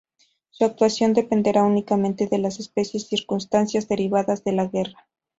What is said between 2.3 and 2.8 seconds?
las